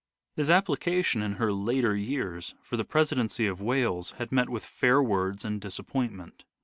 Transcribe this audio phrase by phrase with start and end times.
[0.35, 4.99] His application, in her later years, for the presidency of Wales had met with fair
[4.99, 6.43] words and disappointment.